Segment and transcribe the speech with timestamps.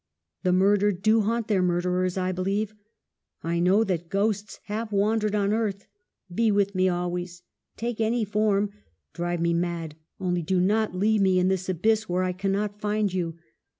[0.41, 2.73] The murdered do haunt their murderers, I believe.
[3.43, 5.85] I know that ghosts have wandered on earth.
[6.33, 7.43] Be with me always—
[7.77, 8.71] take any form—
[9.13, 9.93] drive me mad!
[10.19, 13.37] only do not leave me in this abyss where I cannot find you